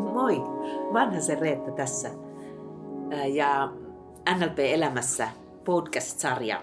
[0.00, 0.36] Moi,
[0.92, 2.10] Vanhasen Reetta tässä.
[3.32, 3.72] Ja
[4.38, 5.28] NLP-elämässä
[5.64, 6.62] podcast-sarja.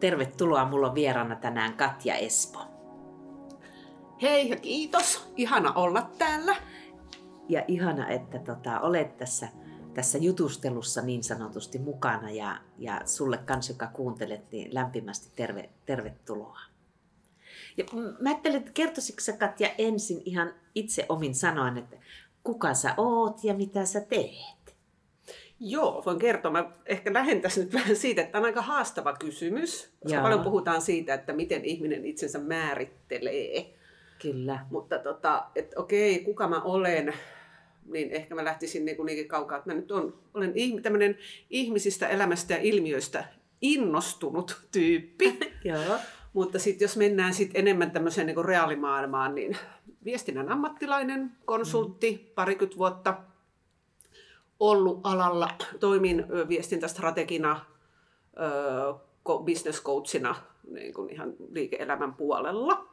[0.00, 2.58] Tervetuloa, mulla on vieraana tänään Katja Espo.
[4.22, 6.56] Hei ja kiitos, ihana olla täällä.
[7.48, 9.48] Ja ihana, että tota, olet tässä,
[9.94, 16.60] tässä jutustelussa niin sanotusti mukana ja, ja sulle kans, joka kuuntelet, niin lämpimästi terve, tervetuloa.
[17.76, 17.84] Ja
[18.20, 21.96] mä ajattelin, että kertoisitko sä Katja ensin ihan itse omin sanoen, että
[22.44, 24.76] kuka sä oot ja mitä sä teet?
[25.60, 26.50] Joo, voin kertoa.
[26.52, 29.90] Mä ehkä lähentäisin nyt vähän siitä, että tämä on aika haastava kysymys.
[30.00, 30.22] Koska Joo.
[30.22, 33.74] paljon puhutaan siitä, että miten ihminen itsensä määrittelee.
[34.22, 34.66] Kyllä.
[34.70, 37.14] Mutta tota, että okei, kuka mä olen,
[37.92, 40.52] niin ehkä mä lähtisin niin kuin niinkin kaukaa, että mä nyt on, olen
[40.82, 41.18] tämmöinen
[41.50, 43.24] ihmisistä, elämästä ja ilmiöistä
[43.60, 45.38] innostunut tyyppi.
[45.64, 45.96] Joo.
[46.36, 49.56] Mutta sitten jos mennään sit enemmän tämmöiseen niin reaalimaailmaan, niin
[50.04, 52.34] viestinnän ammattilainen, konsultti, mm.
[52.34, 53.14] parikymmentä vuotta
[54.60, 55.48] ollut alalla.
[55.80, 57.60] Toimin viestintästrategina,
[59.44, 60.34] business coachina
[60.70, 62.86] niin kuin ihan liike-elämän puolella.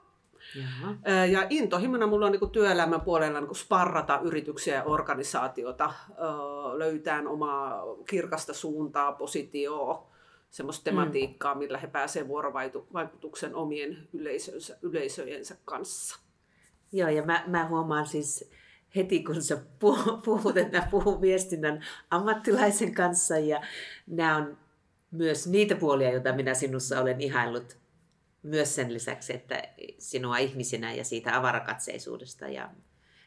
[0.55, 0.95] Jaha.
[1.31, 5.93] Ja intohimona mulla on niin työelämän puolella niin sparrata yrityksiä ja organisaatiota,
[6.73, 10.12] löytää omaa kirkasta suuntaa, positioa,
[10.53, 10.95] semmoista mm.
[10.95, 16.19] tematiikkaa, millä he pääsevät vuorovaikutuksen omien yleisönsä, yleisöjensä kanssa.
[16.91, 18.51] Joo, ja mä, mä huomaan siis
[18.95, 19.57] heti, kun sä
[20.25, 23.61] puhut, että puhun viestinnän ammattilaisen kanssa, ja
[24.07, 24.57] nämä on
[25.11, 27.77] myös niitä puolia, joita minä sinussa olen ihaillut
[28.43, 29.63] myös sen lisäksi, että
[29.97, 32.69] sinua ihmisenä ja siitä avarakatseisuudesta ja,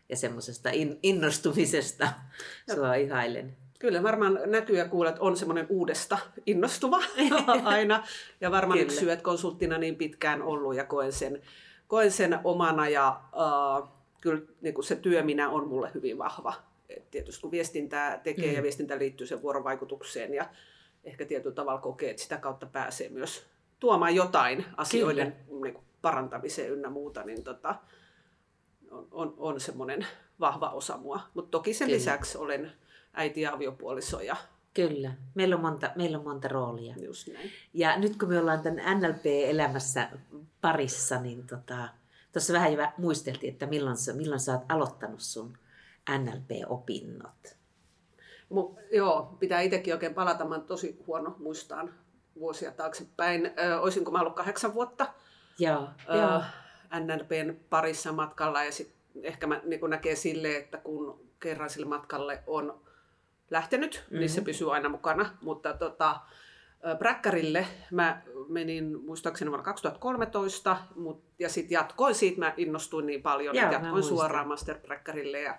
[0.08, 2.12] ja semmoisesta in, innostumisesta
[2.74, 3.56] sua ihailen.
[3.78, 7.00] Kyllä, varmaan näkyy ja kuulet on semmoinen uudesta innostuva
[7.64, 8.04] aina.
[8.40, 11.42] Ja varmaan yksi syy, että konsulttina niin pitkään ollut ja koen sen,
[11.88, 12.88] koen sen omana.
[12.88, 13.88] Ja uh,
[14.20, 16.54] kyllä niin kuin se työ minä on mulle hyvin vahva.
[16.88, 18.56] Et tietysti kun viestintää tekee mm.
[18.56, 20.48] ja viestintä liittyy sen vuorovaikutukseen ja
[21.04, 23.46] ehkä tietyllä tavalla kokee, että sitä kautta pääsee myös
[23.80, 27.74] tuomaan jotain asioiden niin kuin parantamiseen ynnä muuta, niin tota,
[28.90, 30.06] on, on, on semmoinen
[30.40, 31.20] vahva osa mua.
[31.34, 31.96] Mutta toki sen Kyllä.
[31.96, 32.72] lisäksi olen
[33.16, 34.20] äiti ja aviopuoliso.
[34.20, 34.36] Ja...
[34.74, 36.94] Kyllä, meillä on, monta, meillä on monta roolia.
[36.98, 37.50] Just näin.
[37.74, 40.08] Ja nyt kun me ollaan tämän NLP-elämässä
[40.60, 41.88] parissa, niin tota,
[42.32, 45.58] tuossa vähän jo muisteltiin, että milloin sä, milloin sä oot aloittanut sun
[46.18, 47.56] NLP-opinnot.
[48.48, 50.44] Mu, joo, pitää itsekin oikein palata.
[50.44, 51.94] Mä tosi huono muistaan
[52.38, 53.46] vuosia taaksepäin.
[53.46, 55.06] Ö, olisinko mä ollut kahdeksan vuotta
[55.58, 56.42] joo, ö, joo.
[57.00, 62.42] NLPn parissa matkalla ja sitten ehkä mä niin näkee sille, että kun kerran sille matkalle
[62.46, 62.80] on
[63.50, 64.18] lähtenyt, mm-hmm.
[64.18, 65.30] niin se pysyy aina mukana.
[65.40, 66.20] Mutta tota,
[66.98, 73.56] Bräkkärille mä menin muistaakseni vuonna 2013, mut, ja sitten jatkoin siitä, mä innostuin niin paljon,
[73.56, 75.58] Joo, että jatkoin suoraan Master Bräkkärille ja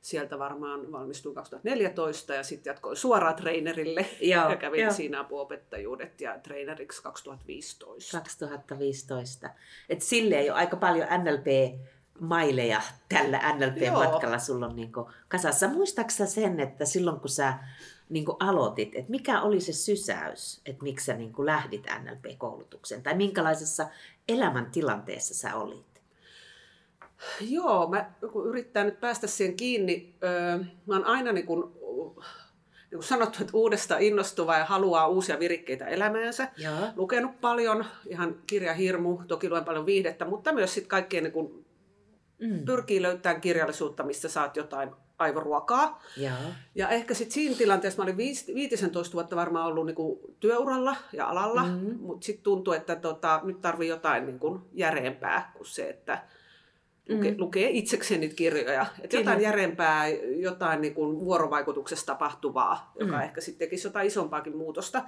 [0.00, 4.92] sieltä varmaan valmistuin 2014 ja sitten jatkoin suoraan trainerille Joo, ja kävin jo.
[4.92, 8.18] siinä apuopettajuudet ja traineriksi 2015.
[8.18, 9.50] 2015.
[9.88, 11.78] Et silleen jo aika paljon NLP
[12.20, 14.92] maileja tällä NLP-matkalla sulla on niin
[15.28, 15.68] kasassa.
[15.68, 17.54] Muistaaksä sen, että silloin kun sä
[18.08, 23.86] niin aloitit, että mikä oli se sysäys, että miksi sä niin lähdit NLP-koulutukseen tai minkälaisessa
[24.28, 26.02] elämäntilanteessa sä olit?
[27.40, 30.14] Joo, mä kun yrittää nyt päästä siihen kiinni,
[30.86, 35.86] mä oon aina niin kuin, niin kuin sanottu, että uudesta innostuva ja haluaa uusia virikkeitä
[35.86, 36.48] elämäänsä.
[36.56, 36.92] Ja.
[36.96, 41.65] Lukenut paljon, ihan kirja hirmu, toki luen paljon viihdettä, mutta myös sitten kaikkea niin kuin
[42.38, 42.64] mm.
[42.64, 46.02] pyrkii löytämään kirjallisuutta, mistä saat jotain aivoruokaa.
[46.16, 46.32] Ja,
[46.74, 51.64] ja ehkä sitten siinä tilanteessa, mä olin 15 vuotta varmaan ollut niinku työuralla ja alalla,
[51.64, 51.98] mm-hmm.
[52.00, 56.22] mutta sitten tuntui, että tota, nyt tarvii jotain niinku järeempää kuin se, että
[57.08, 57.36] luke, mm.
[57.38, 58.86] lukee itsekseen niitä kirjoja.
[59.00, 63.22] Et jotain järeempää, jotain niinku vuorovaikutuksessa tapahtuvaa, joka mm.
[63.22, 65.02] ehkä sitten tekisi jotain isompaakin muutosta.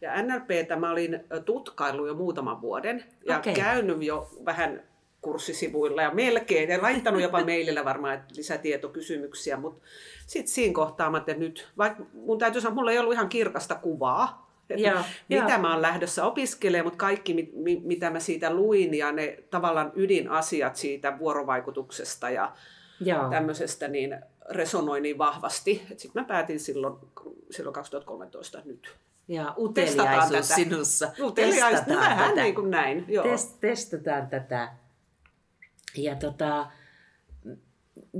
[0.00, 3.54] Ja NLPtä mä olin tutkaillut jo muutaman vuoden ja okay.
[3.54, 4.82] käynyt jo vähän
[5.24, 9.84] kurssisivuilla ja melkein, ja laittanut jopa meilillä varmaan lisätietokysymyksiä, mutta
[10.26, 13.74] sitten siinä kohtaa mä että nyt, vaikka mun täytyy sanoa, mulla ei ollut ihan kirkasta
[13.74, 15.58] kuvaa, että ja, mitä ja.
[15.58, 20.76] mä oon lähdössä opiskelemaan, mutta kaikki mit, mitä mä siitä luin ja ne tavallaan ydinasiat
[20.76, 22.52] siitä vuorovaikutuksesta ja
[23.00, 23.28] ja.
[23.30, 24.18] tämmöisestä, niin
[24.50, 26.96] resonoi niin vahvasti, että sitten mä päätin silloin,
[27.50, 28.96] silloin 2013 nyt
[29.28, 31.12] ja uteliaisuus sinussa.
[31.20, 33.04] Uteliaisuus, vähän niin kuin näin.
[33.08, 33.24] Joo.
[33.24, 34.72] Test, testataan tätä
[35.96, 36.66] ja tota,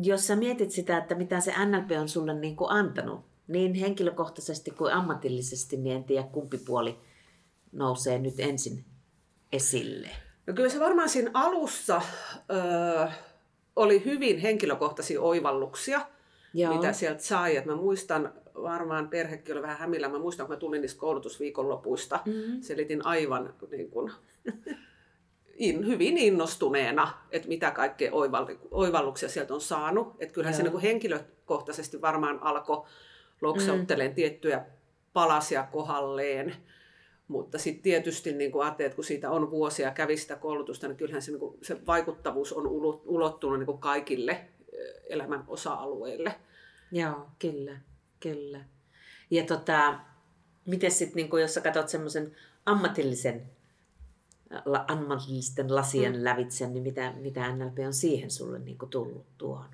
[0.02, 4.70] jos sä mietit sitä, että mitä se NLP on sulle niin kuin antanut, niin henkilökohtaisesti
[4.70, 6.98] kuin ammatillisesti, niin en tiedä kumpi puoli
[7.72, 8.84] nousee nyt ensin
[9.52, 10.08] esille.
[10.46, 12.02] No kyllä se varmaan siinä alussa
[12.52, 13.06] öö,
[13.76, 16.06] oli hyvin henkilökohtaisia oivalluksia,
[16.54, 16.74] Joo.
[16.76, 17.56] mitä sieltä sai.
[17.56, 22.20] Et mä muistan, varmaan perhekin oli vähän hämillä, mä muistan, kun mä tulin niistä koulutusviikonlopuista,
[22.24, 22.60] Mm.
[22.60, 24.12] selitin aivan niin kuin,
[25.56, 30.16] in, hyvin innostuneena, että mitä kaikkea oival- oivalluksia sieltä on saanut.
[30.18, 30.64] Että kyllähän se Joo.
[30.64, 32.84] niin kuin henkilökohtaisesti varmaan alkoi
[33.40, 34.64] loksauttelemaan tiettyjä
[35.12, 36.54] palasia kohalleen.
[37.28, 40.96] Mutta sitten tietysti niin kun ajattelee, että kun siitä on vuosia kävi sitä koulutusta, niin
[40.96, 44.48] kyllähän se, niin kuin, se vaikuttavuus on ulo- ulottunut niin kuin kaikille eh,
[45.08, 46.34] elämän osa-alueille.
[46.92, 47.76] Joo, kyllä,
[48.20, 48.60] kyllä.
[49.30, 49.98] Ja tota,
[50.66, 52.36] miten sitten, niin jos sä katsot semmoisen
[52.66, 53.50] ammatillisen,
[54.88, 56.24] ammatillisten lasien mm.
[56.24, 59.70] lävitse, niin mitä, mitä NLP on siihen sulle niin tullut tuonut?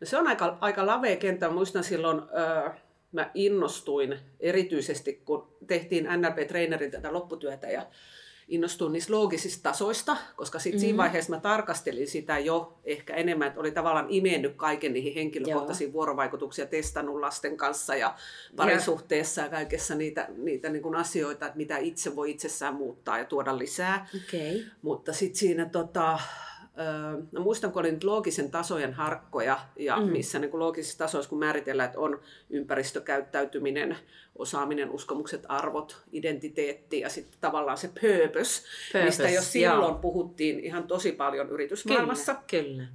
[0.00, 1.50] No se on aika, aika lavea kenttä.
[1.50, 2.70] Muistan silloin, öö,
[3.12, 7.86] mä innostuin erityisesti, kun tehtiin NLP-treenerin tätä lopputyötä ja
[8.48, 10.86] innostuin niistä loogisista tasoista, koska sitten mm-hmm.
[10.86, 15.88] siinä vaiheessa mä tarkastelin sitä jo ehkä enemmän, että oli tavallaan imennyt kaiken niihin henkilökohtaisiin
[15.88, 15.92] Joo.
[15.92, 18.14] vuorovaikutuksia, testannut lasten kanssa ja
[18.56, 23.24] parisuhteessa ja kaikessa niitä, niitä niin kuin asioita, että mitä itse voi itsessään muuttaa ja
[23.24, 24.08] tuoda lisää.
[24.14, 24.64] Okay.
[24.82, 26.18] Mutta sitten siinä tota,
[26.78, 30.12] Öö, muistan, kun oli nyt loogisen tasojen harkkoja, ja mm.
[30.12, 32.20] missä niin kuin loogisissa tasoissa, kun määritellään, että on
[32.50, 33.96] ympäristökäyttäytyminen,
[34.38, 38.62] osaaminen, uskomukset, arvot, identiteetti ja sitten tavallaan se purpose,
[38.92, 39.98] purpose mistä jo silloin joo.
[39.98, 42.34] puhuttiin ihan tosi paljon yritysmaailmassa.
[42.34, 42.86] Kyllä, kyllä.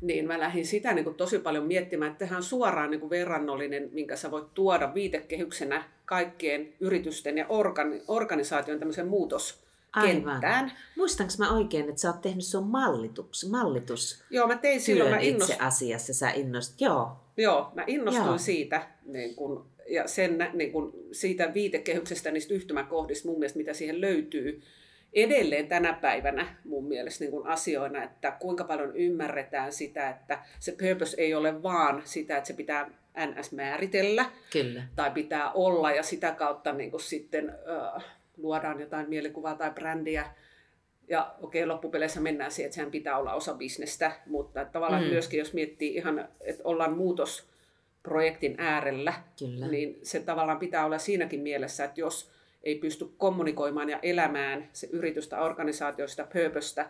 [0.00, 3.88] Niin mä lähdin sitä niin kuin tosi paljon miettimään, että tehdään suoraan niin kuin verrannollinen,
[3.92, 9.69] minkä sä voit tuoda viitekehyksenä kaikkien yritysten ja organi- organisaation tämmöisen muutos
[10.04, 10.72] kenttään.
[10.96, 13.50] Muistanko mä oikein, että sä oot tehnyt sun mallitus?
[13.50, 15.10] mallitus Joo, mä tein silloin.
[15.10, 15.50] Mä innost...
[15.50, 16.80] itse asiassa sä innost...
[16.80, 17.16] Joo.
[17.36, 18.38] Joo, mä innostuin Joo.
[18.38, 24.00] siitä niin kun, ja sen, niin kun, siitä viitekehyksestä, niistä yhtymäkohdista mun mielestä, mitä siihen
[24.00, 24.62] löytyy
[25.12, 31.16] edelleen tänä päivänä mun mielestä niin asioina, että kuinka paljon ymmärretään sitä, että se purpose
[31.20, 32.90] ei ole vaan sitä, että se pitää
[33.26, 34.82] NS määritellä Kyllä.
[34.96, 37.54] tai pitää olla ja sitä kautta niin sitten...
[37.96, 38.02] Uh,
[38.42, 40.26] luodaan jotain mielikuvaa tai brändiä.
[41.08, 45.08] Ja okei, okay, loppupeleissä mennään siihen, että sehän pitää olla osa bisnestä, mutta tavallaan mm.
[45.08, 49.68] myöskin jos miettii ihan, että ollaan muutosprojektin äärellä, Kyllä.
[49.68, 52.30] niin se tavallaan pitää olla siinäkin mielessä, että jos
[52.62, 56.86] ei pysty kommunikoimaan ja elämään se yritystä, organisaatioista, purposta,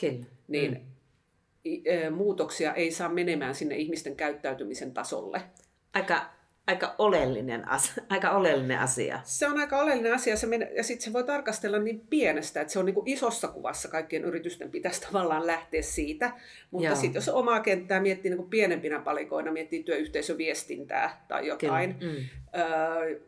[0.00, 0.24] Kyllä.
[0.48, 0.86] niin
[1.64, 2.14] mm.
[2.14, 5.42] muutoksia ei saa menemään sinne ihmisten käyttäytymisen tasolle.
[5.94, 9.20] Aika aika oleellinen, asia, aika oleellinen asia.
[9.24, 12.72] Se on aika oleellinen asia se men- ja sitten se voi tarkastella niin pienestä, että
[12.72, 16.32] se on niin kuin isossa kuvassa kaikkien yritysten pitäisi tavallaan lähteä siitä.
[16.70, 22.28] Mutta sitten jos omaa kenttää miettii niin kuin pienempinä palikoina, miettii työyhteisöviestintää tai jotain, mm.
[22.60, 23.20] öö,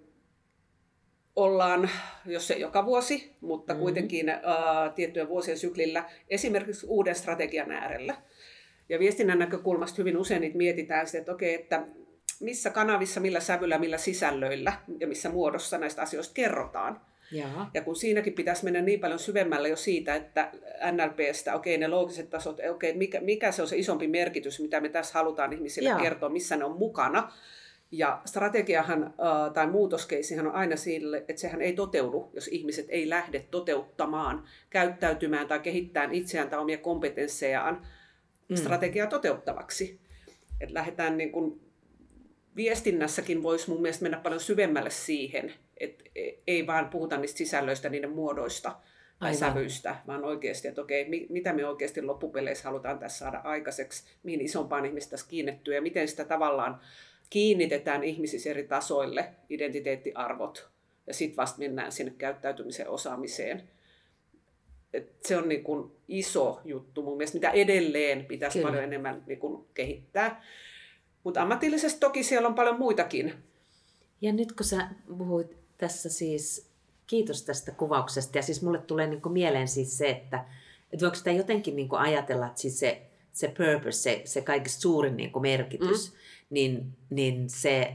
[1.37, 1.91] ollaan,
[2.27, 3.83] jos se joka vuosi, mutta mm-hmm.
[3.83, 4.39] kuitenkin öö,
[4.95, 8.15] tiettyjen vuosien syklillä esimerkiksi uuden strategian äärellä.
[8.89, 11.87] Ja viestinnän näkökulmasta hyvin usein niitä mietitään sitä, että okei, että
[12.45, 17.01] missä kanavissa, millä sävyllä, millä sisällöillä ja missä muodossa näistä asioista kerrotaan.
[17.33, 20.51] Ja, ja kun siinäkin pitäisi mennä niin paljon syvemmälle jo siitä, että
[20.93, 24.89] NLPstä, okei ne loogiset tasot, okei mikä, mikä se on se isompi merkitys, mitä me
[24.89, 25.97] tässä halutaan ihmisille ja.
[25.99, 27.33] kertoa, missä ne on mukana.
[27.91, 29.15] Ja strategiahan
[29.55, 35.49] tai muutoskeisihän on aina sille, että sehän ei toteudu, jos ihmiset ei lähde toteuttamaan, käyttäytymään
[35.49, 37.87] tai kehittämään itseään tai omia kompetenssejaan
[38.49, 38.57] mm.
[38.57, 40.01] strategiaa toteuttavaksi.
[40.61, 41.64] Että lähdetään niin kuin
[42.57, 46.05] viestinnässäkin voisi mun mielestä mennä paljon syvemmälle siihen, että
[46.47, 48.77] ei vaan puhuta niistä sisällöistä, niiden muodoista
[49.19, 49.39] tai Aivan.
[49.39, 54.87] sävyistä, vaan oikeasti, että okei, mitä me oikeasti loppupeleissä halutaan tässä saada aikaiseksi, mihin isompaan
[54.87, 56.81] ihmistä tässä kiinnittyy ja miten sitä tavallaan
[57.31, 60.69] kiinnitetään ihmisissä eri tasoille, identiteettiarvot,
[61.07, 63.63] ja sitten vasta mennään sinne käyttäytymisen osaamiseen.
[64.93, 68.69] Et se on niin kun iso juttu mun mielestä, mitä edelleen pitäisi Kyllä.
[68.69, 70.43] paljon enemmän niin kun kehittää.
[71.25, 73.35] Mutta ammatillisesti toki siellä on paljon muitakin.
[74.21, 74.89] Ja nyt kun sä
[75.19, 76.69] puhuit tässä siis,
[77.07, 80.45] kiitos tästä kuvauksesta, ja siis mulle tulee niin mieleen siis se, että,
[80.93, 83.03] että voiko sitä jotenkin niin ajatella, että siis se,
[83.33, 86.19] se purpose, se, se kaikista suurin niin merkitys, mm.
[86.51, 87.95] niin, niin se,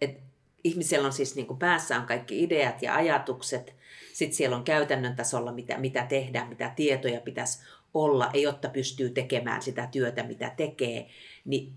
[0.00, 0.20] että
[0.64, 3.74] ihmisellä on siis niin kuin päässä on kaikki ideat ja ajatukset,
[4.12, 7.58] sitten siellä on käytännön tasolla, mitä, mitä tehdään, mitä tietoja pitäisi
[7.94, 11.08] olla, jotta pystyy tekemään sitä työtä, mitä tekee,
[11.44, 11.72] niin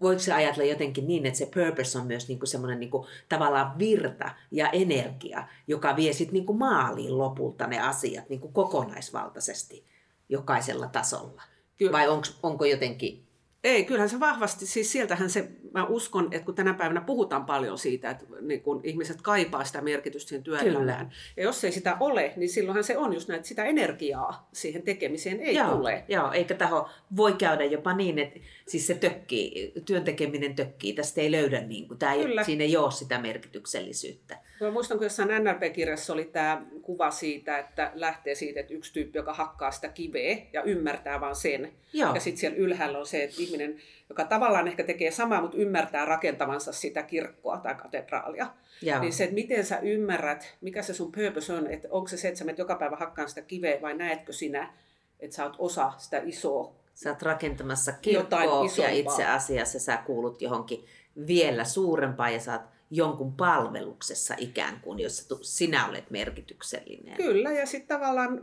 [0.00, 4.30] voiko se ajatella jotenkin niin, että se purpose on myös niinku semmoinen niinku, tavallaan virta
[4.50, 9.84] ja energia, joka vie sitten niinku maaliin lopulta ne asiat niinku kokonaisvaltaisesti
[10.28, 11.42] jokaisella tasolla?
[11.76, 11.92] Kyllä.
[11.92, 13.26] Vai onko, onko jotenkin...
[13.64, 17.78] Ei, kyllähän se vahvasti, siis sieltähän se mä uskon, että kun tänä päivänä puhutaan paljon
[17.78, 21.12] siitä, että niin kun ihmiset kaipaa sitä merkitystä siihen työelämään.
[21.36, 24.82] Ja jos ei sitä ole, niin silloinhan se on just näin, että sitä energiaa siihen
[24.82, 26.04] tekemiseen ei joo, tule.
[26.08, 31.20] Joo, eikä taho voi käydä jopa niin, että siis se tökkii, työn tekeminen tökkii, tästä
[31.20, 34.38] ei löydä, niin kuin, tämä ei, siinä ei ole sitä merkityksellisyyttä.
[34.60, 39.18] Mä muistan, kun jossain NLP-kirjassa oli tämä kuva siitä, että lähtee siitä, että yksi tyyppi,
[39.18, 41.72] joka hakkaa sitä kiveä ja ymmärtää vaan sen.
[41.92, 42.14] Joo.
[42.14, 43.76] Ja sitten siellä ylhäällä on se, että ihminen,
[44.08, 48.46] joka tavallaan ehkä tekee samaa, mutta ymmärtää rakentavansa sitä kirkkoa tai katedraalia.
[48.82, 49.00] Joo.
[49.00, 52.28] Niin se, että miten sä ymmärrät, mikä se sun purpose on, että onko se se,
[52.28, 54.72] että sä joka päivä hakkaan sitä kiveä vai näetkö sinä,
[55.20, 58.42] että sä oot osa sitä isoa Sä oot rakentamassa kirkkoa
[58.78, 60.84] ja itse asiassa sä kuulut johonkin
[61.26, 67.16] vielä suurempaan ja sä oot jonkun palveluksessa ikään kuin, jossa sinä olet merkityksellinen.
[67.16, 68.40] Kyllä, ja sitten tavallaan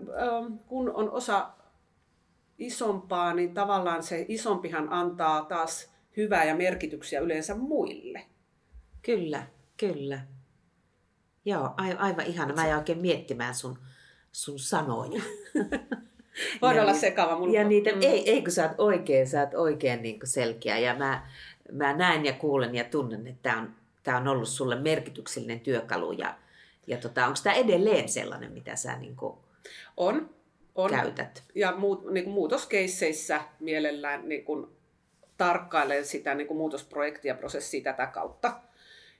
[0.67, 1.49] kun on osa
[2.57, 8.25] isompaa, niin tavallaan se isompihan antaa taas hyvää ja merkityksiä yleensä muille.
[9.01, 9.43] Kyllä,
[9.77, 10.19] kyllä.
[11.45, 12.53] Joo, aivan ihana.
[12.53, 13.79] Mä jäin oikein miettimään sun,
[14.31, 15.21] sun sanoja.
[16.61, 17.39] Voin olla sekava.
[17.39, 18.01] Mulla ja niitä, mm.
[18.01, 20.77] ei, ei, kun sä oot oikein, sä oot oikein niin selkeä.
[20.77, 21.27] Ja mä,
[21.71, 26.11] mä näen ja kuulen ja tunnen, että tämä on tämä on ollut sulle merkityksellinen työkalu
[26.11, 26.35] ja,
[26.87, 29.37] ja tota, onko tämä edelleen sellainen, mitä sä niin kuin
[29.97, 30.29] on,
[30.75, 30.89] on.
[30.89, 31.43] käytät?
[31.55, 34.67] Ja muut, niin kuin muutoskeisseissä mielellään niin kuin
[35.37, 38.53] tarkkailen sitä niin kuin muutosprojektia prosessia tätä kautta.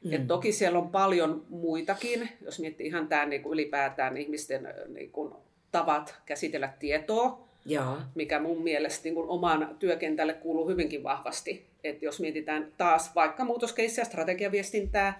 [0.03, 0.13] Mm.
[0.13, 5.11] Et toki siellä on paljon muitakin, jos miettii ihan tämä niin kuin ylipäätään ihmisten niin
[5.11, 5.33] kuin,
[5.71, 7.97] tavat käsitellä tietoa, Joo.
[8.15, 11.65] mikä mun mielestä niin kuin omaan työkentälle kuuluu hyvinkin vahvasti.
[11.83, 15.19] Et jos mietitään taas vaikka muutoskeissiä, strategiaviestintää,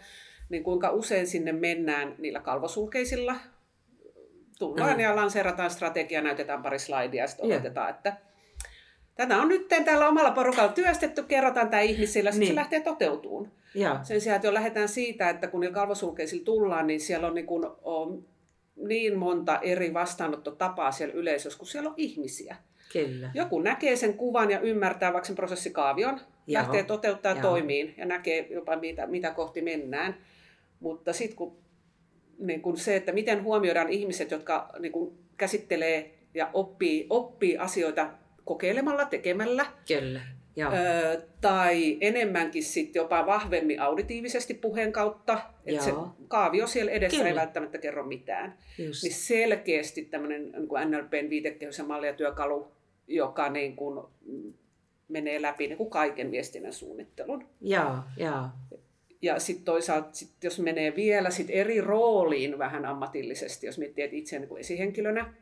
[0.50, 3.36] niin kuinka usein sinne mennään niillä kalvosulkeisilla.
[4.70, 5.00] Tullaan mm.
[5.00, 8.18] ja lanseerataan strategia, näytetään pari slaidia ja sitten odotetaan, että
[9.16, 12.52] tätä on nyt täällä omalla porukalla työstetty, kerrotaan tämä ihmisillä, sitten niin.
[12.52, 13.52] se lähtee toteutumaan.
[13.76, 14.00] Ja.
[14.04, 17.46] Sen sijaan, että jo lähdetään siitä, että kun niillä kalvosulkeisilla tullaan, niin siellä on niin,
[17.46, 18.26] kuin, on
[18.76, 22.56] niin monta eri vastaanottotapaa siellä yleisössä, kun siellä on ihmisiä.
[22.94, 23.32] Kyllä.
[23.34, 26.62] Joku näkee sen kuvan ja ymmärtää vaikka sen prosessikaavion, Joo.
[26.62, 27.42] lähtee toteuttaa Joo.
[27.42, 30.18] toimiin ja näkee jopa mitä, mitä kohti mennään.
[30.80, 31.58] Mutta sitten kun,
[32.40, 38.10] niin kun se, että miten huomioidaan ihmiset, jotka niin kun käsittelee ja oppii, oppii asioita
[38.46, 39.66] kokeilemalla, tekemällä.
[39.88, 40.22] Kyllä.
[40.56, 40.72] Joo.
[40.74, 45.92] Ö, tai enemmänkin sitten jopa vahvemmin auditiivisesti puheen kautta, että se
[46.28, 47.30] kaavio siellä edessä Kyllä.
[47.30, 48.58] ei välttämättä kerro mitään.
[48.78, 49.04] Just.
[49.04, 52.68] Niin selkeästi tämmöinen niin NLPn viitekehys ja malli ja työkalu,
[53.08, 54.06] joka niin kuin
[55.08, 57.46] menee läpi niin kuin kaiken viestinnän suunnittelun.
[57.62, 58.46] Joo, joo.
[59.24, 64.16] Ja sitten toisaalta, sit jos menee vielä sit eri rooliin vähän ammatillisesti, jos miettii, että
[64.16, 65.34] itse niin esihenkilönä.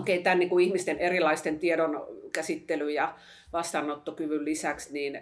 [0.00, 3.14] Okei, tämän niin kuin ihmisten erilaisten tiedon käsittely ja
[3.52, 5.16] vastaanottokyvyn lisäksi, niin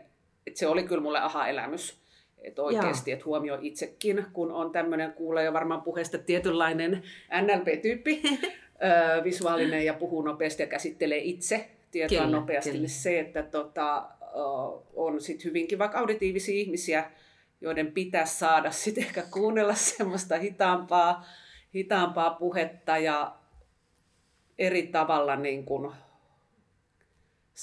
[0.46, 2.00] että se oli kyllä mulle aha-elämys.
[2.38, 7.02] Että oikeasti, että huomioi itsekin, kun on tämmöinen, kuulee jo varmaan puheesta tietynlainen
[7.42, 8.22] NLP-tyyppi,
[9.24, 12.80] visuaalinen ja puhuu nopeasti ja käsittelee itse tietoa kyllä, nopeasti, kyllä.
[12.80, 14.08] niin se, että tota,
[14.94, 17.10] on sit hyvinkin vaikka auditiivisia ihmisiä,
[17.60, 21.24] joiden pitäisi saada sitten ehkä kuunnella semmoista hitaampaa,
[21.74, 23.36] hitaampaa puhetta ja
[24.58, 25.92] eri tavalla niin kuin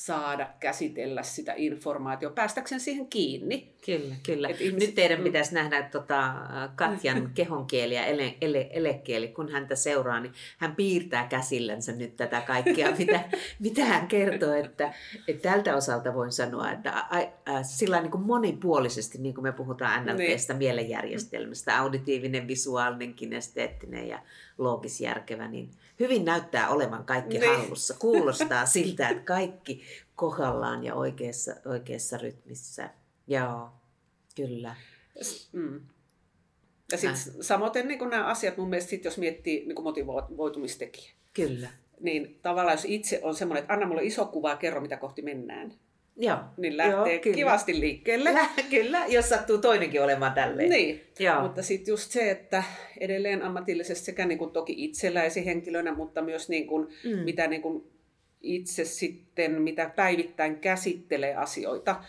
[0.05, 3.73] saada käsitellä sitä informaatiota, päästäkseen siihen kiinni.
[3.85, 4.49] Kyllä, kyllä.
[4.49, 4.87] Et ihmiset...
[4.87, 5.23] Nyt teidän mm.
[5.23, 6.33] pitäisi nähdä tota,
[6.75, 12.41] Katjan kehonkieli ja ele, ele, elekieli, kun häntä seuraa, niin hän piirtää käsillänsä nyt tätä
[12.41, 13.19] kaikkea, mitä,
[13.59, 14.53] mitä hän kertoo.
[14.53, 14.93] Että,
[15.27, 17.05] että tältä osalta voin sanoa, että ä,
[17.47, 20.57] ä, sillä niin kuin monipuolisesti, niin kuin me puhutaan NLPstä, niin.
[20.57, 24.19] mielenjärjestelmästä, auditiivinen, visuaalinen, kinesteettinen ja
[24.57, 27.55] loogisjärkevä, niin hyvin näyttää olevan kaikki niin.
[27.55, 27.95] hallussa.
[27.99, 29.81] Kuulostaa siltä, että kaikki
[30.17, 32.89] kohdallaan ja oikeassa, oikeassa rytmissä.
[33.27, 33.69] Joo,
[34.35, 34.75] kyllä.
[35.51, 35.81] Mm.
[36.91, 41.11] Ja sitten samoin niin nämä asiat mun mielestä, sit, jos miettii niin motivoitumistekijä.
[41.33, 41.69] Kyllä.
[41.99, 45.21] Niin tavallaan jos itse on semmoinen, että anna mulle iso kuva ja kerro mitä kohti
[45.21, 45.73] mennään.
[46.15, 46.37] Joo.
[46.57, 47.35] Niin lähtee Joo, kyllä.
[47.35, 48.33] kivasti liikkeelle.
[48.33, 50.69] Lä, kyllä, jos sattuu toinenkin olemaan tälleen.
[50.69, 51.41] Niin, Joo.
[51.41, 52.63] mutta sitten just se, että
[52.99, 57.19] edelleen ammatillisesti sekä niin kuin toki itselläisi henkilönä, mutta myös niin kuin, mm.
[57.19, 57.96] mitä niin kuin
[58.41, 62.03] itse sitten, mitä päivittäin käsittelee asioita,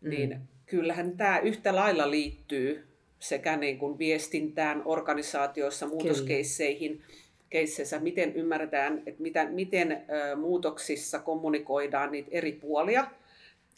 [0.00, 0.10] mm.
[0.10, 2.86] niin kyllähän tämä yhtä lailla liittyy
[3.18, 7.02] sekä niin kuin viestintään, organisaatioissa, muutoskeisseihin,
[7.50, 13.06] keisseissä, miten ymmärretään, että mitä, miten ö, muutoksissa kommunikoidaan niitä eri puolia,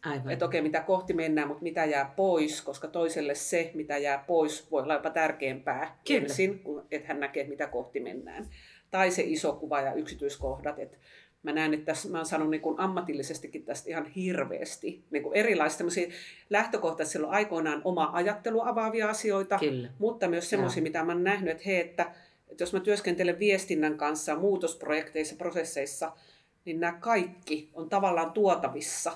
[0.04, 0.32] Aivan.
[0.32, 4.70] Että okei, mitä kohti mennään, mutta mitä jää pois, koska toiselle se, mitä jää pois,
[4.70, 6.20] voi olla jopa tärkeämpää Kyllä.
[6.22, 8.46] ensin, kun että hän näkee, mitä kohti mennään.
[8.90, 10.96] Tai se iso kuva ja yksityiskohdat, että
[11.46, 15.36] mä näen, että tässä, mä oon saanut niin kuin ammatillisestikin tästä ihan hirveästi niin kuin
[15.36, 15.86] erilaisia
[16.50, 19.88] lähtökohtaisia silloin aikoinaan oma ajattelu avaavia asioita, Kyllä.
[19.98, 22.12] mutta myös semmoisia, mitä mä oon nähnyt, että hei, että,
[22.48, 26.12] että jos mä työskentelen viestinnän kanssa muutosprojekteissa, prosesseissa,
[26.64, 29.12] niin nämä kaikki on tavallaan tuotavissa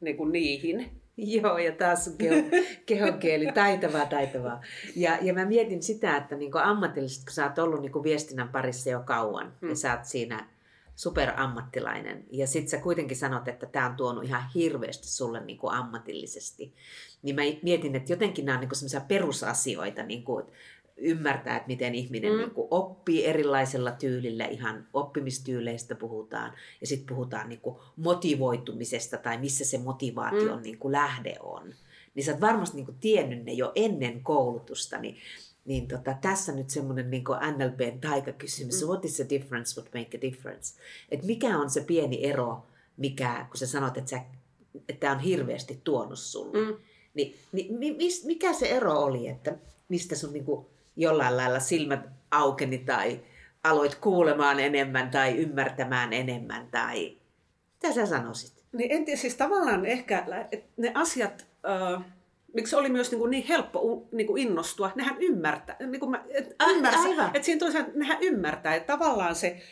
[0.00, 0.90] niin kuin niihin.
[1.16, 2.36] Joo, ja taas on keho,
[2.86, 4.62] kehonkieli, taitavaa, taitavaa.
[4.96, 8.90] Ja, ja mä mietin sitä, että niin ammatillisesti, kun sä oot ollut niin viestinnän parissa
[8.90, 9.68] jo kauan, hmm.
[9.68, 10.53] ja sä oot siinä
[10.96, 15.74] superammattilainen, ja sit sä kuitenkin sanot, että tämä on tuonut ihan hirveästi sulle niin kuin
[15.74, 16.74] ammatillisesti,
[17.22, 20.52] niin mä mietin, että jotenkin nämä on niin semmoisia perusasioita, niin kuin, että
[20.96, 22.38] ymmärtää, että miten ihminen mm.
[22.38, 29.38] niin kuin oppii erilaisella tyylillä, ihan oppimistyyleistä puhutaan, ja sitten puhutaan niin kuin motivoitumisesta tai
[29.38, 30.62] missä se motivaation mm.
[30.62, 31.74] niin kuin lähde on.
[32.14, 35.16] Niin sä oot varmasti niin kuin tiennyt ne jo ennen koulutusta, niin,
[35.64, 37.24] niin tota, tässä nyt semmoinen niin
[37.56, 38.88] NLPn taikakysymys, mm.
[38.88, 40.80] what is the difference, what make a difference?
[41.10, 42.66] Et mikä on se pieni ero,
[42.96, 44.20] mikä, kun sä sanot, että, sä,
[44.88, 46.76] että tämä on hirveästi tuonut sulle, mm.
[47.14, 49.56] niin, niin mikä se ero oli, että
[49.88, 50.66] mistä sun niin kuin,
[50.96, 53.20] jollain lailla silmät aukeni tai
[53.64, 57.16] aloit kuulemaan enemmän tai ymmärtämään enemmän tai
[57.74, 58.64] mitä sä sanoisit?
[58.72, 60.26] Niin en tiedä, siis tavallaan ehkä
[60.76, 62.04] ne asiat, äh,
[62.54, 66.24] miksi oli myös niin, kuin niin helppo niin kuin innostua, nehän ymmärtää, niin kuin mä,
[66.28, 69.62] et ymmärsin, että siinä toisaalta nehän ymmärtää, että tavallaan se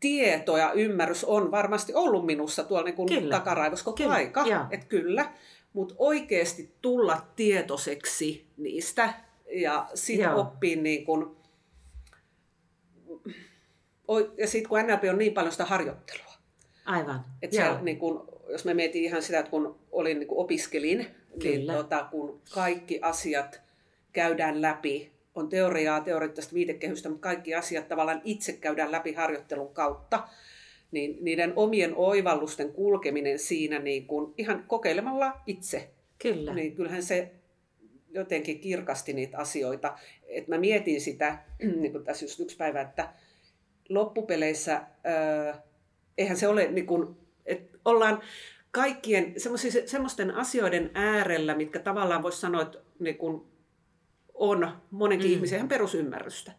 [0.00, 4.14] tieto ja ymmärrys on varmasti ollut minussa tuolla niin kuin takaraivossa koko kyllä.
[4.14, 5.32] aika, että kyllä,
[5.72, 9.14] mutta oikeasti tulla tietoiseksi niistä
[9.52, 11.36] ja sitten oppii niin kun,
[14.38, 16.32] ja sitten kun NLP on niin paljon sitä harjoittelua.
[16.86, 17.24] Aivan.
[17.42, 21.06] Että se, niin kun, jos me mietin ihan sitä, että kun olin niin kun opiskelin,
[21.42, 21.72] Kyllä.
[21.72, 23.60] niin tota, kun kaikki asiat
[24.12, 30.28] käydään läpi, on teoriaa, teoreettista viitekehystä, mutta kaikki asiat tavallaan itse käydään läpi harjoittelun kautta,
[30.90, 36.54] niin niiden omien oivallusten kulkeminen siinä niin kun ihan kokeilemalla itse, Kyllä.
[36.54, 37.30] niin kyllähän se
[38.10, 39.98] jotenkin kirkasti niitä asioita.
[40.28, 41.38] Et mä mietin sitä,
[41.80, 43.12] niin kuin tässä just yksi päivä, että
[43.88, 45.58] loppupeleissä äh,
[46.18, 47.16] eihän se ole, niin kuin,
[47.46, 48.22] että ollaan
[48.76, 49.34] kaikkien
[49.86, 53.42] semmoisten asioiden äärellä, mitkä tavallaan voisi sanoa, että niin kuin
[54.34, 55.34] on monenkin mm.
[55.34, 56.52] ihmisen ihan perusymmärrystä.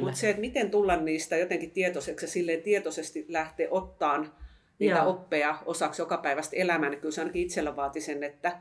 [0.00, 4.32] Mutta se, että miten tulla niistä jotenkin tietoiseksi ja silleen tietoisesti lähteä ottaan
[4.78, 5.10] niitä Joo.
[5.10, 8.60] oppeja osaksi joka päivästä elämää, niin kyllä se ainakin itsellä vaati sen, että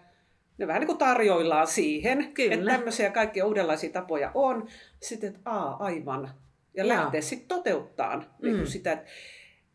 [0.57, 2.53] ne vähän niin kuin tarjoillaan siihen, Kyllä.
[2.53, 4.67] että tämmöisiä kaikkia uudenlaisia tapoja on.
[4.99, 6.29] Sitten, että aa, aivan.
[6.73, 6.97] Ja Jaa.
[6.97, 8.25] lähtee sitten toteuttaa mm.
[8.41, 9.09] niin sitä, että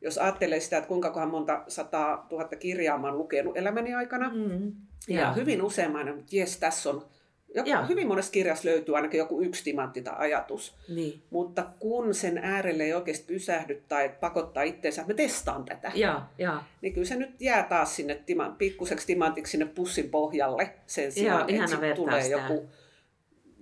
[0.00, 4.72] jos ajattelee sitä, että kuinka monta sataa tuhatta kirjaa mä oon lukenut elämäni aikana, mm.
[5.08, 5.32] ja Jaa.
[5.32, 7.06] hyvin usein mä että jes, tässä on
[7.54, 10.76] joku, hyvin monessa kirjassa löytyy ainakin joku yksi timantti tai ajatus.
[10.88, 11.22] Niin.
[11.30, 16.22] Mutta kun sen äärelle ei oikeasti pysähdy tai pakottaa itseensä, että mä testaan tätä, ja,
[16.38, 16.62] ja.
[16.82, 21.50] niin kyllä se nyt jää taas sinne timan, pikkuseksi timantiksi sinne pussin pohjalle sen sijaan,
[21.50, 22.37] että sitten tulee sitä.
[22.37, 22.68] joku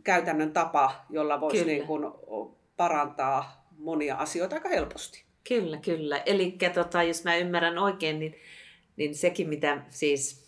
[0.05, 2.13] käytännön tapa, jolla voisi niin kuin
[2.77, 5.26] parantaa monia asioita aika helposti.
[5.49, 6.19] Kyllä, kyllä.
[6.19, 8.35] Eli tota, jos mä ymmärrän oikein, niin,
[8.97, 10.47] niin sekin mitä siis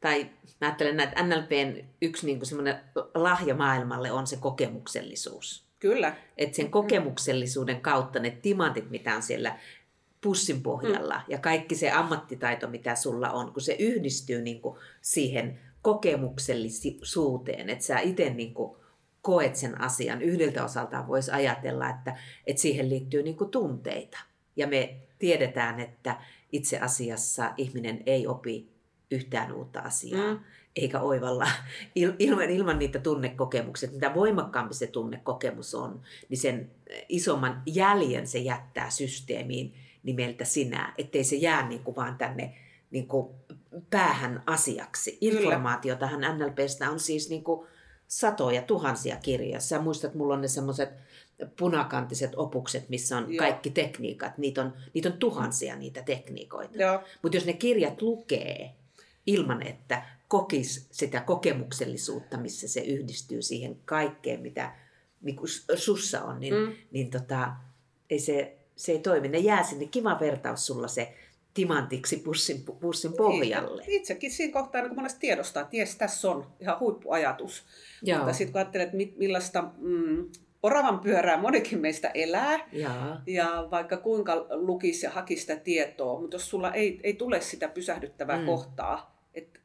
[0.00, 2.80] tai mä ajattelen että NLPn yksi niin semmoinen
[3.14, 5.64] lahja maailmalle on se kokemuksellisuus.
[5.78, 6.16] Kyllä.
[6.36, 9.58] Että sen kokemuksellisuuden kautta ne timantit, mitä on siellä
[10.20, 11.24] pussin pohjalla mm.
[11.28, 17.84] ja kaikki se ammattitaito, mitä sulla on, kun se yhdistyy niin kuin siihen kokemuksellisuuteen, että
[17.84, 18.76] sä itse niin kuin
[19.22, 20.22] koet sen asian.
[20.22, 24.18] Yhdeltä osaltaan voisi ajatella, että, että siihen liittyy niin kuin tunteita.
[24.60, 26.16] Ja me tiedetään, että
[26.52, 28.68] itse asiassa ihminen ei opi
[29.10, 30.40] yhtään uutta asiaa, mm.
[30.76, 31.46] eikä oivalla
[32.18, 33.90] ilman, ilman niitä tunnekokemuksia.
[33.90, 36.70] Mitä voimakkaampi se tunnekokemus on, niin sen
[37.08, 42.54] isomman jäljen se jättää systeemiin nimeltä sinä, ettei se jää niin kuin vaan tänne
[42.90, 43.34] niin kuin
[43.90, 45.18] päähän asiaksi.
[45.20, 47.66] Informaatiotahan NLPstä on siis niin kuin
[48.10, 49.60] satoja, tuhansia kirjoja.
[49.60, 50.88] Sä muistat, mulla on ne semmoiset
[51.58, 53.38] punakantiset opukset, missä on Joo.
[53.38, 54.38] kaikki tekniikat.
[54.38, 56.72] Niitä on, niitä on tuhansia niitä tekniikoita.
[57.22, 58.74] Mutta jos ne kirjat lukee,
[59.26, 64.74] ilman, että kokisi sitä kokemuksellisuutta, missä se yhdistyy siihen kaikkeen, mitä
[65.20, 66.72] niin kuin sussa on, niin, mm.
[66.90, 67.52] niin tota,
[68.10, 69.28] ei se, se ei toimi.
[69.28, 71.14] Ne jää sinne, kiva vertaus sulla se
[71.54, 73.82] timantiksi pussin, pussin pohjalle.
[73.82, 77.64] Niin, itsekin siinä kohtaa niin monesti tiedostaa, että jes, tässä on ihan huippuajatus.
[78.02, 78.18] Joo.
[78.18, 80.28] Mutta sitten kun ajattelet, että millaista mm,
[80.62, 86.34] oravan pyörää monikin meistä elää, ja, ja vaikka kuinka lukisi ja hakisi sitä tietoa, mutta
[86.34, 88.46] jos sulla ei, ei tule sitä pysähdyttävää mm.
[88.46, 89.60] kohtaa, että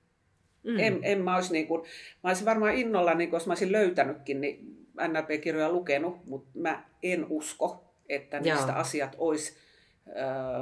[0.63, 0.79] mm.
[0.79, 1.81] en, en mä olisi niin kuin,
[2.23, 6.83] mä olisin varmaan innolla, niin kuin, jos mä olisin löytänytkin, niin NLP-kirjoja lukenut, mutta mä
[7.03, 8.79] en usko, että niistä Jaa.
[8.79, 9.64] asiat olisi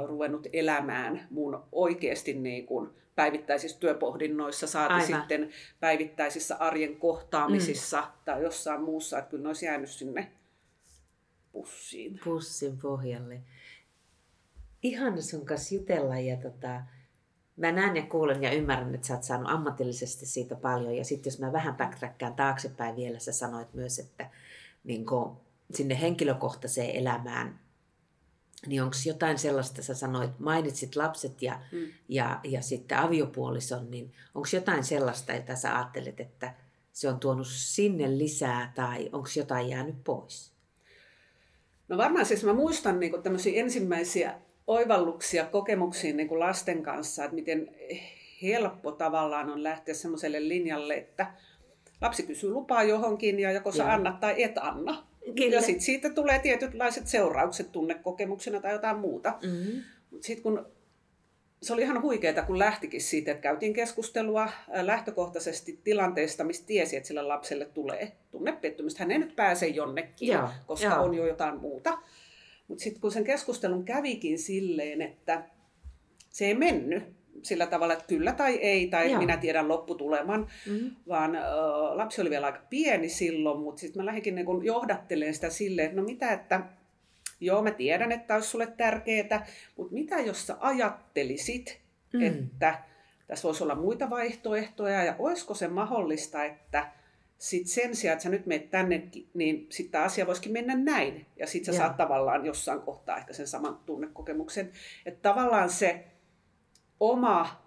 [0.06, 5.06] ruvennut elämään mun oikeasti niin kuin päivittäisissä työpohdinnoissa, saati Aivan.
[5.06, 8.06] sitten päivittäisissä arjen kohtaamisissa mm.
[8.24, 10.32] tai jossain muussa, että kyllä ne olisi jäänyt sinne
[11.52, 12.20] pussiin.
[12.24, 13.40] Pussin pohjalle.
[14.82, 16.80] Ihan sun kanssa jutella ja tota,
[17.56, 20.96] mä näen ja kuulen ja ymmärrän, että sä oot saanut ammatillisesti siitä paljon.
[20.96, 24.30] Ja sitten jos mä vähän backtrackkaan taaksepäin vielä, sä sanoit myös, että
[24.84, 25.36] niin kun,
[25.74, 27.60] sinne henkilökohtaiseen elämään,
[28.66, 31.86] niin onko jotain sellaista, sä sanoit, mainitsit lapset ja, mm.
[32.08, 36.54] ja, ja sitten aviopuolison, niin onko jotain sellaista, jota sä ajattelet, että
[36.92, 40.52] se on tuonut sinne lisää tai onko jotain jäänyt pois?
[41.88, 44.34] No varmaan siis mä muistan niin tämmöisiä ensimmäisiä
[44.66, 47.68] oivalluksia kokemuksiin niin lasten kanssa, että miten
[48.42, 51.34] helppo tavallaan on lähteä semmoiselle linjalle, että
[52.00, 55.06] lapsi kysyy lupaa johonkin ja joko sä annat tai et anna.
[55.36, 55.54] Kyllä.
[55.54, 59.38] Ja sitten siitä tulee tietynlaiset seuraukset tunnekokemuksena tai jotain muuta.
[59.42, 59.82] Mm-hmm.
[60.10, 60.66] Mutta sitten kun
[61.62, 64.50] se oli ihan huikeaa, kun lähtikin siitä, että käytiin keskustelua
[64.82, 69.02] lähtökohtaisesti tilanteesta, mistä tiesi, että sille lapselle tulee tunnepettymystä.
[69.02, 71.00] Hän ei nyt pääse jonnekin, ja, koska ja.
[71.00, 71.98] on jo jotain muuta.
[72.68, 75.44] Mutta sitten kun sen keskustelun kävikin silleen, että
[76.30, 77.02] se ei mennyt,
[77.42, 79.18] sillä tavalla, että kyllä tai ei, tai Joo.
[79.18, 80.90] minä tiedän lopputuleman, mm-hmm.
[81.08, 81.40] vaan ö,
[81.96, 86.00] lapsi oli vielä aika pieni silloin, mutta sitten mä lähdinkin niin johdattelemaan sitä silleen, että
[86.00, 86.60] no mitä, että
[87.40, 91.80] joo mä tiedän, että olisi sulle tärkeää, mutta mitä jos sä ajattelisit,
[92.12, 92.22] mm.
[92.22, 92.78] että
[93.26, 96.90] tässä voisi olla muita vaihtoehtoja, ja olisiko se mahdollista, että
[97.38, 99.02] sit sen sijaan, että sä nyt menet tänne,
[99.34, 101.26] niin sitten asia voisikin mennä näin.
[101.36, 101.86] Ja sitten sä Joo.
[101.86, 104.72] saat tavallaan jossain kohtaa ehkä sen saman tunnekokemuksen.
[105.06, 106.04] Että tavallaan se
[107.00, 107.64] oma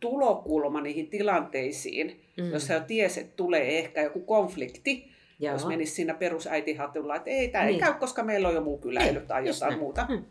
[0.00, 2.50] tulokulma niihin tilanteisiin, mm.
[2.50, 5.52] jossa jo tiesi, että tulee ehkä joku konflikti, Joo.
[5.52, 7.74] jos menisi siinä perusäitihatulla, että ei, tämä niin.
[7.74, 9.78] ei käy, koska meillä on jo muu kyläily niin, tai jotain näin.
[9.80, 10.06] muuta.
[10.08, 10.24] Mm.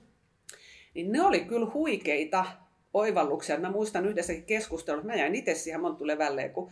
[0.94, 2.46] Niin ne oli kyllä huikeita
[2.94, 3.60] oivalluksia.
[3.60, 6.72] Mä muistan yhdessäkin keskustelussa, mä jäin itse siihen montu levälleen, kun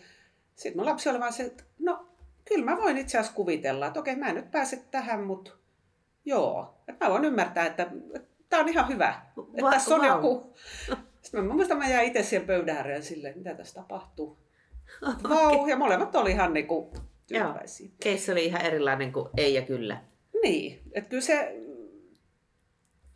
[0.56, 2.08] sitten mun lapsi oli vaan se, että no
[2.46, 5.52] kyllä mä voin itse asiassa kuvitella, että okei mä en nyt pääse tähän, mutta
[6.26, 9.22] joo, että mä voin ymmärtää, että, että tämä on ihan hyvä.
[9.38, 10.10] Että Va- tässä on wow.
[10.10, 10.54] joku
[11.22, 14.38] sitten mä muistan, mä jäin itse siihen pöydän ääreen silleen, mitä tässä tapahtuu.
[15.02, 15.30] Okay.
[15.30, 16.94] Vau, ja molemmat oli ihan niinku
[17.28, 17.90] tyytyväisiä.
[18.04, 20.02] Keissi oli ihan erilainen kuin ei ja kyllä.
[20.44, 21.56] Niin, että kyllä se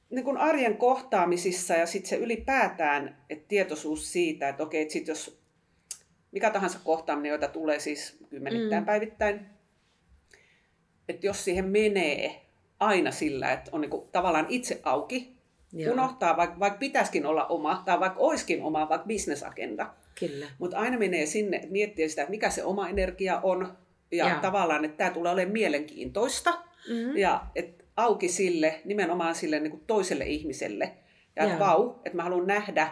[0.09, 5.07] niin kuin arjen kohtaamisissa ja sitten se ylipäätään, että tietoisuus siitä, että okei, että sit
[5.07, 5.41] jos
[6.31, 8.85] mikä tahansa kohtaaminen, joita tulee siis kymmenittäin mm.
[8.85, 9.45] päivittäin,
[11.09, 12.45] että jos siihen menee
[12.79, 15.40] aina sillä, että on niin kuin tavallaan itse auki,
[15.73, 15.93] Joo.
[15.93, 19.93] Unohtaa, vaikka, vaikka pitäisikin olla oma, tai vaikka olisikin oma, vaikka bisnesagenda.
[20.59, 23.77] Mutta aina menee sinne, että miettii sitä, että mikä se oma energia on.
[24.11, 24.39] Ja Joo.
[24.41, 26.51] tavallaan, että tämä tulee olemaan mielenkiintoista.
[26.89, 27.17] Mm-hmm.
[27.17, 30.91] Ja että auki sille, nimenomaan sille niin kuin toiselle ihmiselle.
[31.35, 32.87] Ja että vau, että mä haluan nähdä,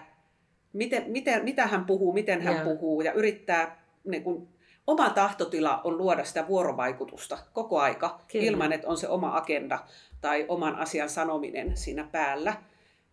[0.73, 2.63] miten, miten, mitä hän puhuu, miten hän Joo.
[2.63, 3.01] puhuu.
[3.01, 4.47] Ja yrittää, niin kuin,
[4.87, 8.19] oma tahtotila on luoda sitä vuorovaikutusta koko aika.
[8.31, 8.45] Kyllä.
[8.45, 9.79] Ilman, että on se oma agenda
[10.21, 12.53] tai oman asian sanominen siinä päällä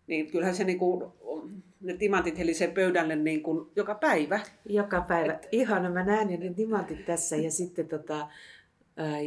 [0.07, 1.11] niin kyllähän se niin kuin,
[1.81, 4.39] ne timantit helisee pöydälle niin kuin joka päivä.
[4.69, 5.33] Joka päivä.
[5.33, 5.47] Et...
[5.51, 8.27] Ihana, mä näen ne timantit tässä ja sitten tota,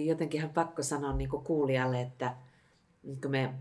[0.04, 2.34] jotenkin pakko sanoa niin kuin kuulijalle, että
[3.22, 3.54] kun me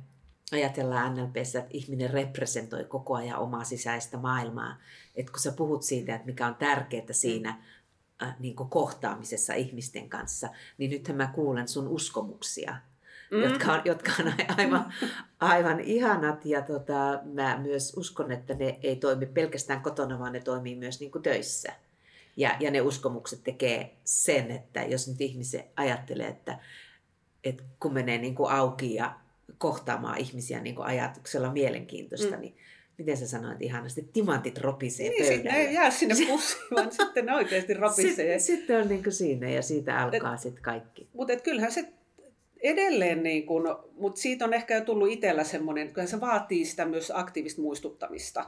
[0.51, 4.77] ajatellaan NLPssä, että ihminen representoi koko ajan omaa sisäistä maailmaa.
[5.15, 7.63] Että kun sä puhut siitä, että mikä on tärkeää siinä
[8.39, 12.75] niin kuin kohtaamisessa ihmisten kanssa, niin nythän mä kuulen sun uskomuksia
[13.31, 13.43] mm.
[13.43, 14.93] jotka, on, jotka on aivan,
[15.39, 16.45] aivan ihanat.
[16.45, 20.99] Ja tota, mä myös uskon, että ne ei toimi pelkästään kotona, vaan ne toimii myös
[20.99, 21.73] niin kuin töissä.
[22.37, 26.59] Ja, ja ne uskomukset tekee sen, että jos nyt ihmisen ajattelee, että,
[27.43, 29.15] että kun menee niin kuin auki ja
[29.57, 32.41] kohtaamaan ihmisiä niin kuin ajatuksella mielenkiintoista, mm.
[32.41, 32.57] niin
[32.97, 35.51] miten sä sanoit ihanasti, timantit ropisee niin, pöydälle.
[35.51, 38.09] Ne ei jää sinne pussiin, vaan sitten ne oikeasti ropisee.
[38.09, 41.07] Sitten, sitten on niin kuin siinä ja siitä alkaa sitten kaikki.
[41.13, 41.93] Mutta kyllähän se
[42.59, 46.85] edelleen, niin kun, mutta siitä on ehkä jo tullut itsellä semmoinen, että se vaatii sitä
[46.85, 48.45] myös aktiivista muistuttamista.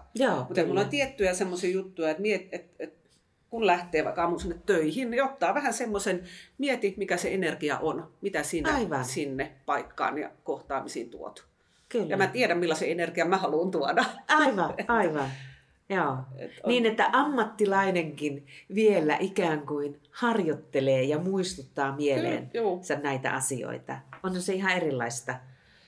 [0.48, 3.02] mutta mulla on tiettyjä semmoisia juttuja, että, miet, että, että
[3.50, 6.24] kun lähtee vaikka aamulla sinne töihin, niin ottaa vähän semmoisen,
[6.58, 9.06] mieti mikä se energia on, mitä sinä Aivan.
[9.06, 11.46] sinne paikkaan ja kohtaamisiin tuot.
[11.90, 12.06] Kyllä.
[12.10, 14.06] Ja mä tiedän millaisen energian mä haluan tuoda.
[14.28, 15.30] Aivan, aivan.
[15.96, 16.18] Joo.
[16.38, 16.70] Et on...
[16.70, 23.98] Niin, että ammattilainenkin vielä ikään kuin harjoittelee ja muistuttaa mieleen Kyllä, näitä asioita.
[24.24, 25.36] On se ihan erilaista.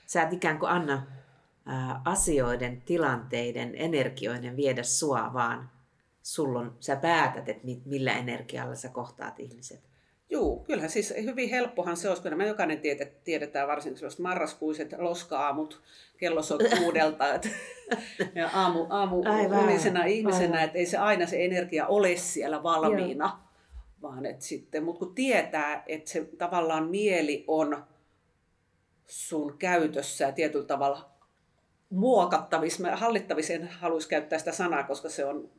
[0.06, 1.04] Sä et ikään kuin anna
[1.66, 5.70] ää, asioiden, tilanteiden, energioiden viedä sua, vaan
[6.24, 9.93] sulla on, sä päätät, että millä energialla sä kohtaat ihmiset.
[10.34, 14.96] Joo, kyllähän siis hyvin helppohan se olisi, kun me jokainen tiedet, tiedetään varsinkin sellaiset marraskuiset
[14.98, 15.82] loska-aamut
[16.18, 17.34] kello on kuudelta.
[17.34, 17.50] Et,
[18.36, 19.24] ja aamu, aamu
[19.64, 23.26] unisena ihmisenä, että ei se aina se energia ole siellä valmiina.
[23.26, 23.38] Joo.
[24.02, 27.84] Vaan että sitten, mutta kun tietää, että se tavallaan mieli on
[29.08, 31.10] sun käytössä ja tietyllä tavalla
[31.90, 35.50] muokattavissa, hallittavissa en haluaisi käyttää sitä sanaa, koska se on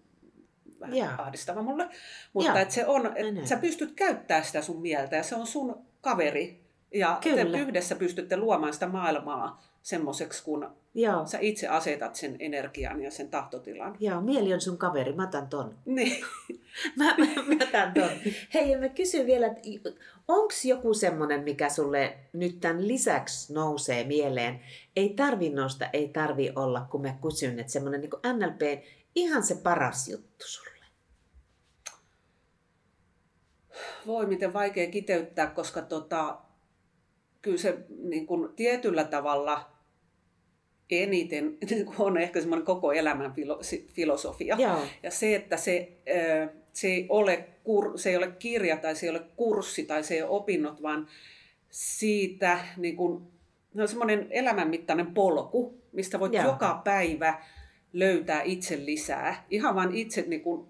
[0.81, 1.21] vähän yeah.
[1.21, 1.89] ahdistava mulle.
[2.33, 5.85] Mutta että se on, että sä pystyt käyttämään sitä sun mieltä ja se on sun
[6.01, 6.65] kaveri.
[6.95, 7.53] Ja Kyllä.
[7.53, 11.27] te yhdessä pystytte luomaan sitä maailmaa semmoiseksi, kun Joo.
[11.27, 13.97] sä itse asetat sen energian ja sen tahtotilan.
[14.01, 15.75] Joo, mieli on sun kaveri, mä otan ton.
[15.85, 16.25] Niin.
[16.99, 18.11] mä, mä, mä otan ton.
[18.55, 19.55] Hei, mä kysyn vielä,
[20.29, 24.61] onko joku semmoinen, mikä sulle nyt tämän lisäksi nousee mieleen?
[24.97, 28.85] Ei tarvi nousta, ei tarvi olla, kun mä kysyn, että semmoinen niin NLP,
[29.15, 30.85] ihan se paras juttu sulle.
[34.07, 36.39] Voi, miten vaikea kiteyttää, koska tota,
[37.43, 39.75] kyllä se niin kuin tietyllä tavalla
[40.91, 43.35] eniten niin on ehkä semmoinen koko elämän
[43.93, 44.57] filosofia.
[44.59, 44.79] Joo.
[45.03, 45.93] Ja se, että se,
[46.73, 50.15] se, ei ole kur, se ei ole kirja tai se ei ole kurssi tai se
[50.15, 51.09] ei ole opinnot, vaan
[51.71, 53.23] siitä niin kuin,
[53.77, 56.45] se on semmoinen elämänmittainen polku, mistä voit Joo.
[56.45, 57.43] joka päivä
[57.95, 59.47] löytää itse lisää.
[59.51, 60.69] Ihan vain itse niin kuin,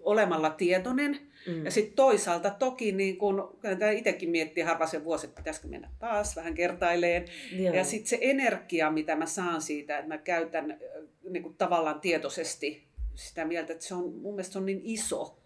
[0.00, 1.64] olemalla tietoinen Mm.
[1.64, 3.58] Ja sitten toisaalta toki, niin kun,
[3.96, 7.24] itsekin miettii harva sen vuosi, että pitäisikö mennä taas vähän kertaileen.
[7.52, 7.74] Joo.
[7.74, 10.78] Ja sitten se energia, mitä mä saan siitä, että mä käytän
[11.30, 15.36] niin kuin tavallaan tietoisesti sitä mieltä, että se on, mun mielestä se on niin iso.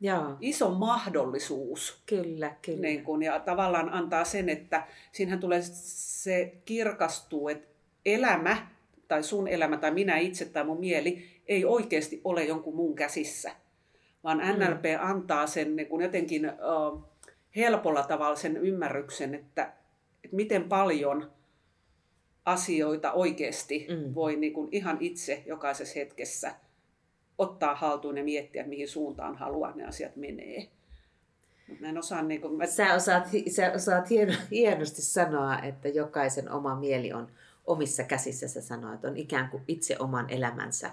[0.00, 0.36] Joo.
[0.40, 2.02] Iso mahdollisuus.
[2.06, 2.80] Kyllä, kyllä.
[2.80, 7.68] Niin kun, ja tavallaan antaa sen, että siinähän tulee se kirkastuu, että
[8.06, 8.66] elämä
[9.08, 13.50] tai sun elämä tai minä itse tai mun mieli ei oikeasti ole jonkun muun käsissä
[14.24, 15.10] vaan NLP mm.
[15.10, 17.04] antaa sen niin kuin jotenkin uh,
[17.56, 19.72] helpolla tavalla sen ymmärryksen, että,
[20.24, 21.32] että miten paljon
[22.44, 24.14] asioita oikeasti mm.
[24.14, 26.54] voi niin kuin ihan itse jokaisessa hetkessä
[27.38, 30.68] ottaa haltuun ja miettiä, mihin suuntaan haluaa ne asiat menee.
[31.80, 32.66] Mä en osaa, niin kuin, mä...
[32.66, 34.04] Sä osaat, sä osaat
[34.50, 37.28] hienosti sanoa, että jokaisen oma mieli on
[37.66, 38.48] omissa käsissä.
[38.48, 40.90] Sä sanoit, on ikään kuin itse oman elämänsä.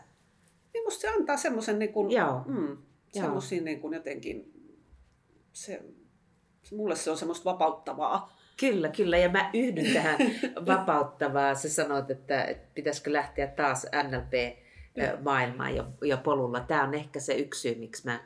[0.74, 2.44] Niin musta se antaa semmoisen niin kuin, Joo.
[2.46, 2.78] Mm,
[3.14, 4.54] semmoisia niin kuin jotenkin,
[5.54, 5.82] se,
[6.72, 8.38] mulle se on semmoista vapauttavaa.
[8.60, 9.18] Kyllä, kyllä.
[9.18, 10.18] Ja mä yhdyn tähän
[10.68, 11.56] vapauttavaa.
[11.56, 16.60] Sä sanoit, että, että pitäisikö lähteä taas NLP-maailmaan ja, ja polulla.
[16.60, 18.20] Tämä on ehkä se yksi syy, miksi mä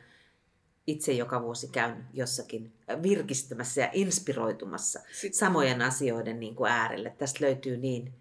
[0.88, 5.40] itse joka vuosi käyn jossakin virkistymässä ja inspiroitumassa Sitten.
[5.40, 7.16] samojen asioiden niin kuin äärelle.
[7.18, 8.14] Tästä löytyy niin,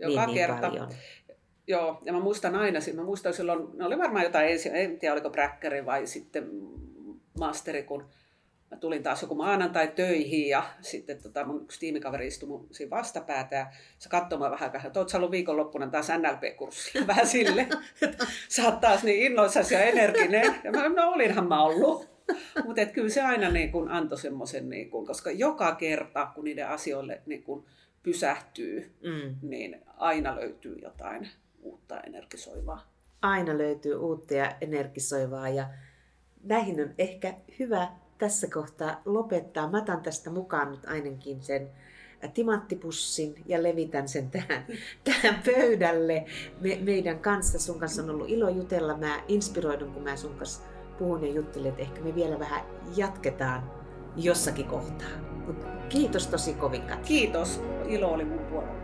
[0.00, 0.88] joka niin, niin paljon.
[1.66, 5.12] Joo, ja mä muistan aina, mä muistan silloin, ne oli varmaan jotain ensin, en tiedä
[5.12, 6.50] oliko bräkkäri vai sitten
[7.38, 8.04] masteri, kun
[8.70, 12.90] mä tulin taas joku maanantai töihin ja sitten tota mun yksi tiimikaveri istui mun siinä
[12.90, 13.66] vastapäätä ja
[13.98, 17.68] se katsoi vähän vähän, että oot sä ollut viikonloppuna taas NLP-kurssilla vähän sille,
[18.02, 20.54] että sä oot taas niin innoissasi ja energinen.
[20.64, 22.10] Ja mä, no olinhan mä ollut.
[22.64, 26.68] Mutta kyllä se aina niin kun antoi semmoisen, niin kun, koska joka kerta kun niiden
[26.68, 27.66] asioille niin kun
[28.02, 29.36] pysähtyy, mm.
[29.42, 31.28] niin aina löytyy jotain
[31.62, 32.90] uutta energisoivaa.
[33.22, 35.68] Aina löytyy uutta ja energisoivaa ja
[36.42, 39.70] näihin on ehkä hyvä tässä kohtaa lopettaa.
[39.70, 41.70] Mä otan tästä mukaan nyt ainakin sen
[42.34, 44.66] timanttipussin ja levitän sen tähän,
[45.04, 46.24] tähän pöydälle
[46.60, 47.58] Me, meidän kanssa.
[47.58, 48.96] Sun kanssa on ollut ilo jutella.
[48.96, 50.62] Mä inspiroidun, kun mä sun kanssa
[50.98, 52.64] puhun ja juttelen, että ehkä me vielä vähän
[52.96, 53.70] jatketaan
[54.16, 55.39] jossakin kohtaa.
[55.88, 56.82] Kiitos tosi kovin.
[57.06, 57.62] Kiitos.
[57.88, 58.79] Ilo oli mun puolella.